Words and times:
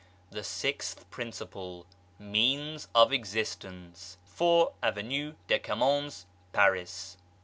THE 0.31 0.43
SIXTH 0.43 1.11
PRINCIPLE 1.11 1.85
MEANS 2.17 2.87
OF 2.95 3.13
EXISTENCE 3.13 4.17
4, 4.25 4.73
Avenue 4.81 5.35
de 5.47 5.59
Camoens, 5.59 6.25
Paris. 6.53 7.17